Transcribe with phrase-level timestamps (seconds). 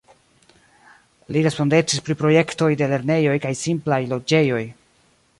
[1.35, 4.63] Li respondecis pri projektoj de lernejoj kaj simplaj loĝejoj.